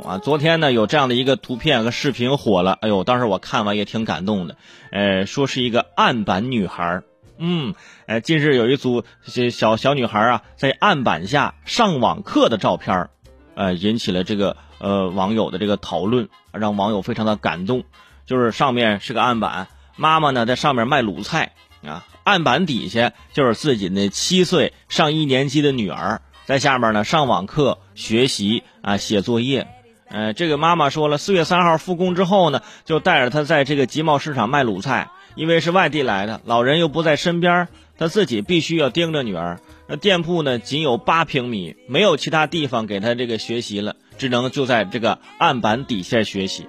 [0.00, 4.56] 啊，昨天呢有这样的一个图片和视频火了，哎呦，当时我看完也挺感动的。
[4.90, 7.02] 呃，说是一个案板女孩，
[7.38, 7.74] 嗯，
[8.06, 9.04] 呃，近日有一组
[9.50, 13.08] 小小女孩啊在案板下上网课的照片，
[13.54, 17.84] 呃，引起了这个呃网友的这个讨论，让网友非常的感动。
[18.26, 21.52] 就是上面是个案板，妈妈呢在上面卖卤菜
[21.84, 29.66] 啊，案板底下就是自己那七岁上一年级的女儿在下面呢上网课学习啊写作业。
[30.10, 35.08] 呃，这个妈妈说了，四月三号复工之后呢，就带着她在这个集贸市场卖卤菜。
[35.36, 39.60] 因为是外地来的，老人又不在身边，她自己必须要盯着女儿。
[39.86, 46.66] 那店铺呢，仅有八平米，没有其他地方给她这个学习了，只能就在这个案板底下学习。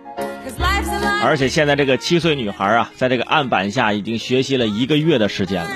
[1.24, 5.72] 而且现在这个七岁女孩啊，在这个案板下已经学习了一个月的时间了。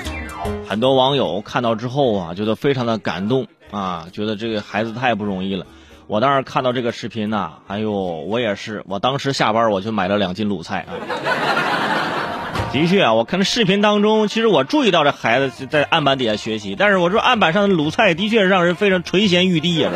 [0.68, 5.66] 很多网友看到之后啊，觉得非常的感动啊，觉得这个孩子太不容易了。
[6.08, 10.94] 我当时看到这个视频呐，哎呦，我也是，我当时下班我就买了两斤卤菜啊。
[12.72, 19.90] 的确啊，我看视频当中，其实我注意到这孩子在案板底下学习，但是我说案板上的卤菜的确让人非常垂涎欲滴呀。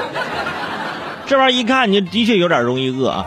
[1.27, 3.27] 这玩意儿一看，你的确有点容易饿啊。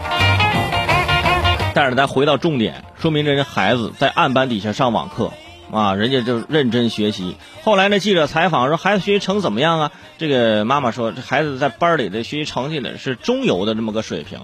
[1.74, 5.32] 但是咱回到重点，说明这人孩子在案板底下上网课。
[5.72, 7.36] 啊，人家就认真学习。
[7.64, 9.92] 后来呢，记者采访说，孩子学习成怎么样啊？
[10.18, 14.40] 这个妈妈说，这孩子在班里的学习成绩呢是中游的这么个水平。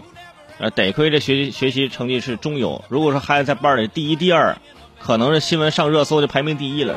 [0.58, 2.84] 呃，得亏这学习学习成绩是中游。
[2.90, 4.58] 如果说孩子在班里第一、第二，
[5.00, 6.95] 可能是新闻上热搜就排名第一了。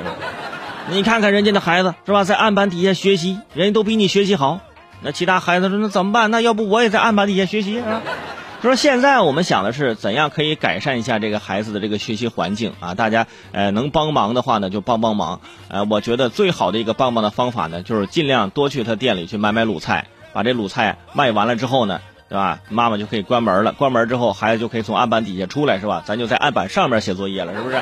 [0.91, 4.61] 你看看人家的孩子是吧，在案板底下学习，人家都比你学习好。
[5.03, 6.31] 那其他孩子说，那怎么办？
[6.31, 8.03] 那要不我也在案板底下学习啊？
[8.63, 12.95] 说现在我们想的是怎样可以改善一下这个孩子的这个学习环境啊？
[12.95, 15.41] 大家呃能帮忙的话呢就帮帮忙。
[15.67, 22.61] 呃，我觉得最好的一个帮忙的方法呢，就是尽量多去他店里去买买卤菜，把这卤菜卖完了之后呢，对吧？
[22.69, 23.73] 妈妈就可以关门了。
[23.73, 26.05] 关门之后，孩子就可以从案板底下出来，是吧？
[26.07, 27.81] 咱就在案板上面写作业了，是不是？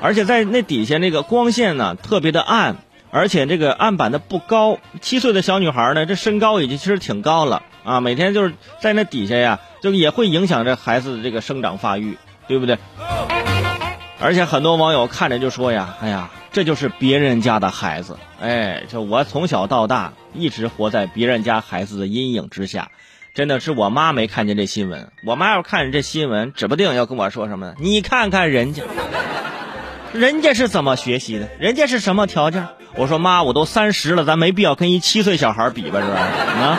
[0.00, 2.76] 而且在那底下那个光线呢特别的暗，
[3.10, 4.78] 而且这个案板的不高。
[5.00, 7.64] 七岁的小女孩呢，这身高已经其实挺高了。
[7.82, 12.76] 啊，每天就是在那底下呀，就也会影响这孩子的这个生长发育，对不对？
[14.18, 22.90] 而且很多网友看着就说呀：“哎呀，这就是别人家的孩子。”哎，就我从小到大一直活在别人家孩子的阴影之下，
[23.34, 25.12] 真的是我妈没看见这新闻。
[25.24, 27.74] 我妈要看见这新闻，指不定要跟我说什么呢？
[27.78, 28.82] 你看看人家，
[30.12, 31.48] 人家是怎么学习的？
[31.60, 32.66] 人家是什么条件？
[32.94, 36.18] 我说妈，我都三十了，咱没必要跟一七岁小孩比吧，是吧？
[36.18, 36.78] 啊？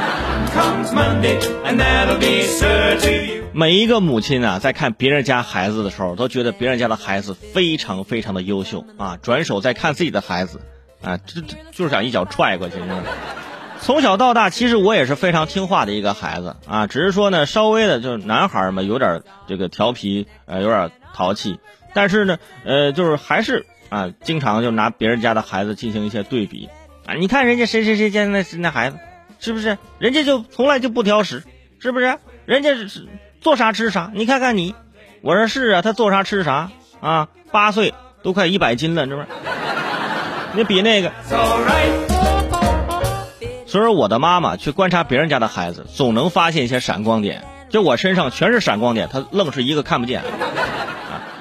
[3.54, 9.18] 每一个母亲啊，在看别人家孩子的时候，都觉得别人家的孩子非常非常的优秀啊。
[9.20, 10.62] 转手再看自己的孩子，
[11.02, 12.76] 啊，这就是想一脚踹过去。
[13.82, 21.60] 从小到大，其实我也是非常听话的一个孩子啊，只是说呢，稍微的就是男孩嘛，有点这个调皮，呃，有点淘气。
[21.96, 26.70] 但是呢，呃，就是还是啊，经常就拿别人家的孩子进行一些对比
[27.08, 27.16] 啊。
[27.16, 28.98] 你看人家谁谁谁家那那孩子。
[29.40, 29.78] 是不是？
[30.00, 31.44] 人家就从来就不挑食，
[31.80, 32.18] 是不是？
[32.46, 33.08] 人家是
[33.42, 34.12] 做啥吃啥。
[34.14, 34.76] 你看看你，
[35.22, 36.72] 我说是啊，他做啥吃啥
[37.02, 37.28] 啊？
[37.52, 37.94] 八岁
[38.24, 39.28] 都快一百斤了，这不是？
[40.54, 41.12] 你比那个。
[43.68, 47.44] 所以说，我的妈妈去观察别人家的孩子，总能发现一些闪光点。
[47.70, 50.24] 就我身上全是闪光点，她愣是一个看不见。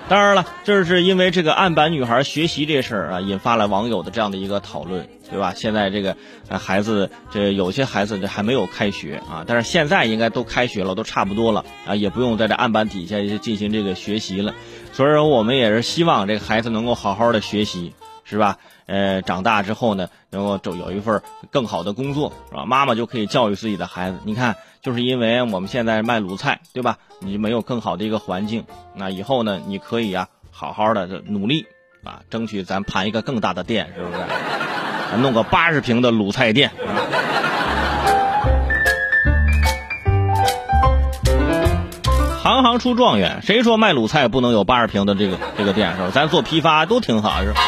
[0.08, 5.52] 当然了，这是因为这个案板女孩学习这事儿啊，引发了网友的这样的一个讨论，对吧？
[5.56, 6.16] 现在这个
[6.48, 14.54] 孩子，这有些孩子这还没有开学啊，但是现在应该都开学了，都差不多了啊，也不用在这案板底下进行这个学习了。
[14.92, 17.92] 所以说，我们也是希望这个孩子能够好好的学习，
[18.28, 18.58] 是吧？
[18.86, 22.66] 呃，长大之后呢，能够就有一份更好的工作，是吧？
[22.66, 24.56] 妈妈就可以教育自己的孩子，你看。
[24.82, 26.98] 就是因为我们现在卖卤菜，对吧？
[27.18, 31.66] 你没有更好的一个环境，那以后呢，你可以啊，好好的努力
[32.04, 34.18] 啊，争取咱盘一个更大的店，是不是？
[35.20, 36.70] 弄个八十平的卤菜店。
[42.44, 46.10] 行行出状元，谁说卖卤菜不能有八十平的这个这个店是吧？
[46.14, 47.60] 咱做批发都挺好，是吧？